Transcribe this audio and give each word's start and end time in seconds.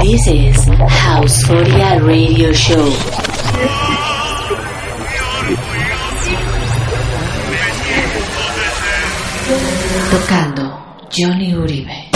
This 0.00 0.26
is 0.28 0.56
House 0.88 1.42
40 1.42 2.00
Radio 2.00 2.52
Show. 2.52 2.88
Tocando 10.10 10.80
Johnny 11.10 11.52
Uribe. 11.52 12.07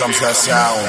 Comes 0.00 0.18
that 0.20 0.34
sound. 0.34 0.80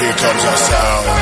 Here 0.00 0.12
comes 0.14 0.42
that 0.42 0.58
sound. 0.58 1.21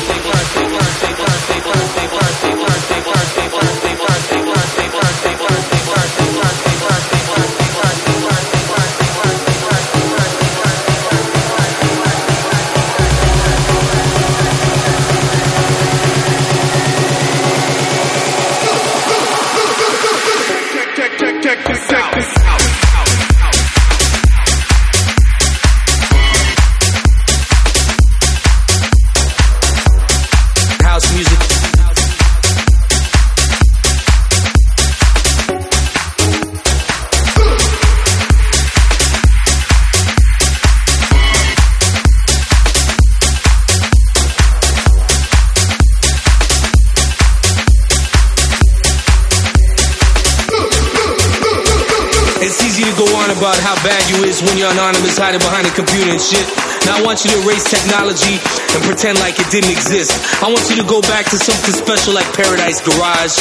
anonymous, 54.69 55.17
hiding 55.17 55.41
behind 55.41 55.65
a 55.65 55.73
computer 55.73 56.11
and 56.11 56.21
shit. 56.21 56.45
Now 56.85 56.97
I 56.97 57.01
want 57.01 57.25
you 57.25 57.31
to 57.31 57.39
erase 57.41 57.65
technology 57.65 58.37
and 58.37 58.81
pretend 58.85 59.17
like 59.17 59.39
it 59.39 59.49
didn't 59.49 59.71
exist. 59.71 60.13
I 60.43 60.51
want 60.51 60.69
you 60.69 60.77
to 60.77 60.87
go 60.87 61.01
back 61.01 61.25
to 61.33 61.37
something 61.37 61.73
special 61.73 62.13
like 62.13 62.27
Paradise 62.37 62.81
Garage. 62.81 63.37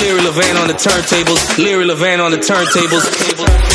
Larry 0.00 0.22
Levan 0.24 0.56
on 0.60 0.68
the 0.68 0.78
turntables. 0.78 1.40
Larry 1.58 1.84
Levan 1.84 2.22
on 2.22 2.30
the 2.32 2.40
turntables. 2.40 3.71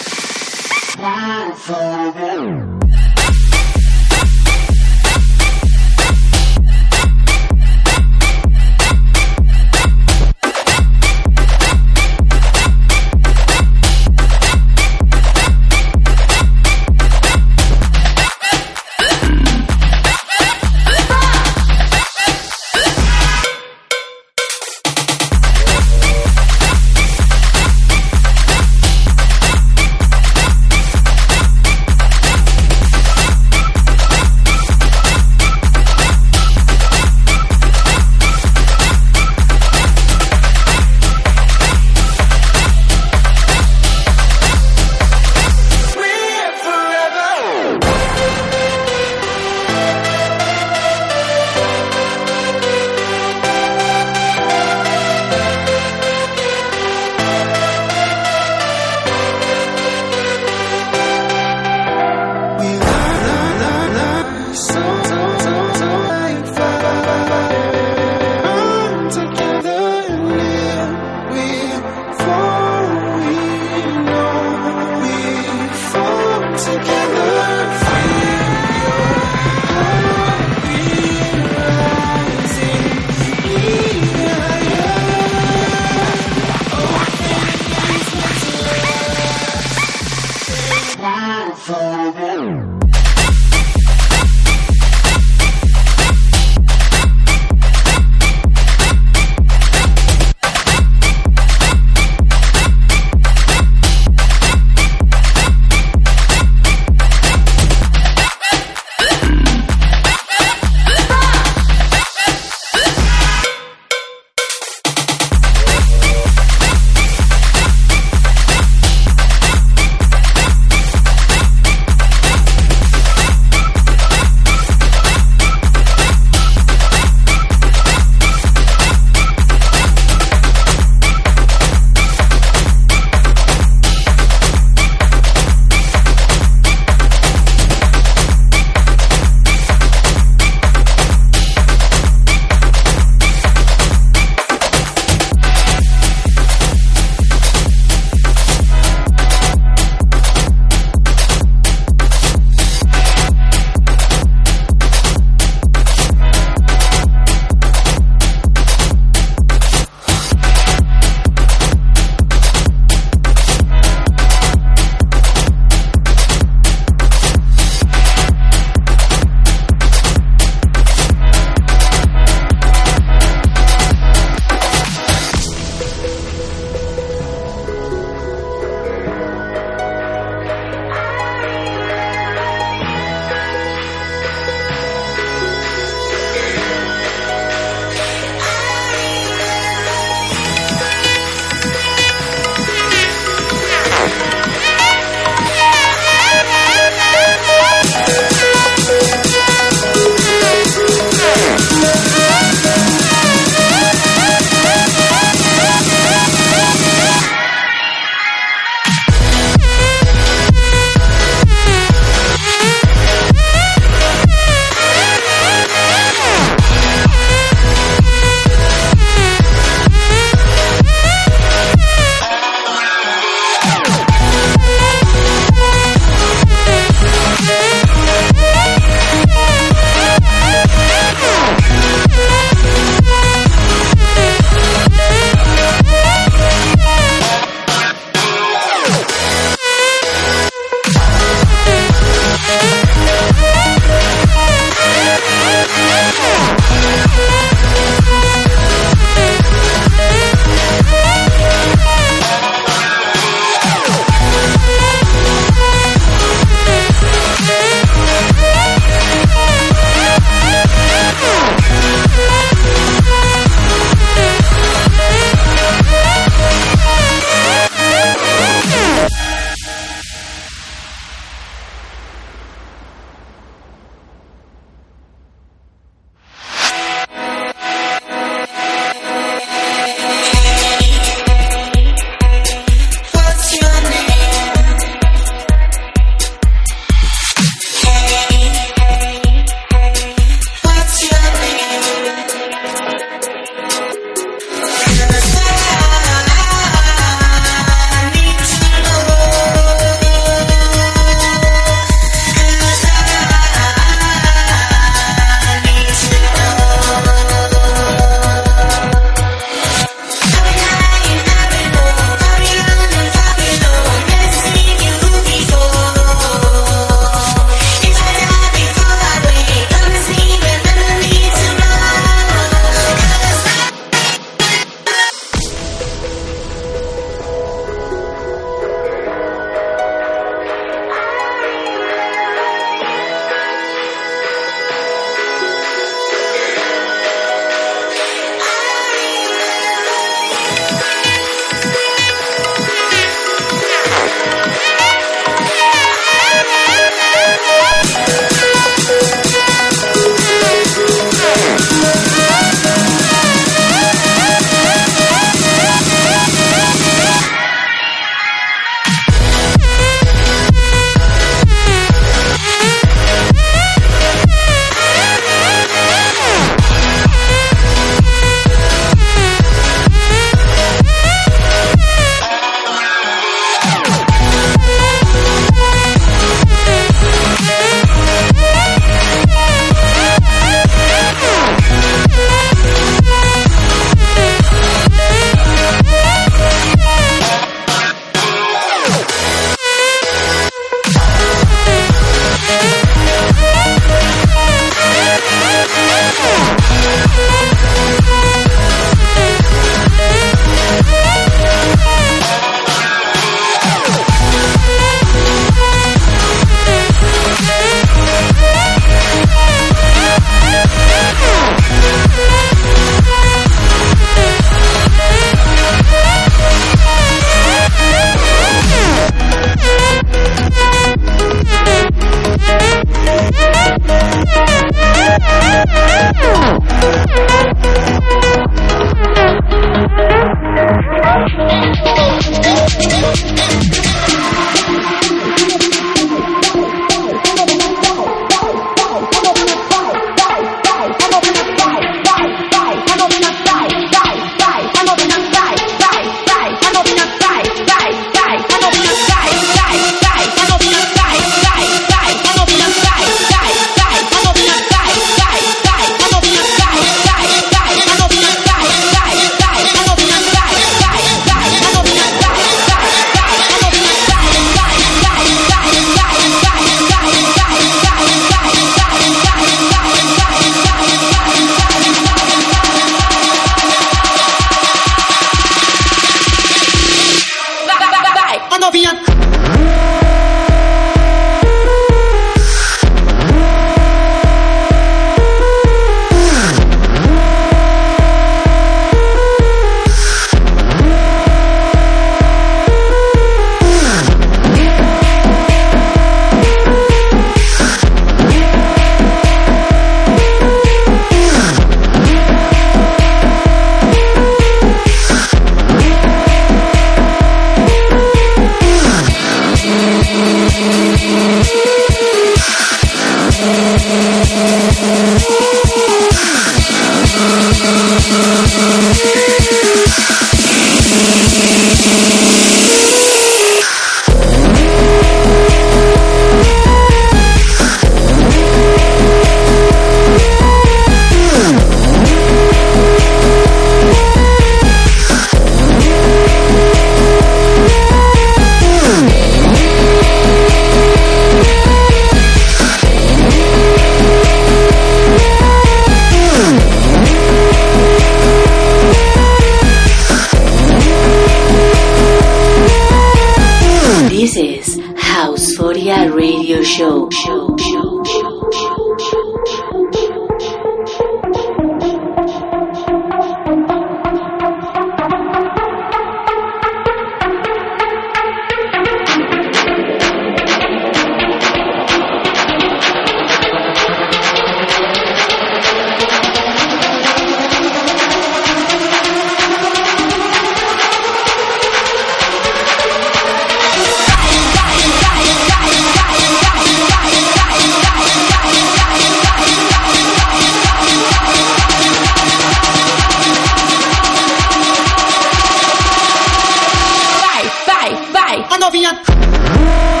novinha. 598.61 600.00